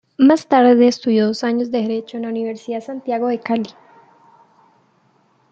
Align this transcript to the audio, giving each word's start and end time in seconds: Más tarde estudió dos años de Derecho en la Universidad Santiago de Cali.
Más 0.17 0.47
tarde 0.47 0.87
estudió 0.87 1.27
dos 1.27 1.43
años 1.43 1.69
de 1.69 1.81
Derecho 1.83 2.17
en 2.17 2.23
la 2.23 2.29
Universidad 2.29 2.81
Santiago 2.81 3.27
de 3.27 3.39
Cali. 3.39 3.69